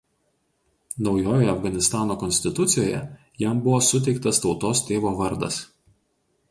Naujojoje 1.07 1.49
Afganistano 1.51 2.15
konstitucijoje 2.23 3.03
jam 3.45 3.61
buvo 3.69 3.83
suteiktas 3.91 4.43
„Tautos 4.47 4.85
tėvo“ 4.91 5.15
vardas. 5.25 5.63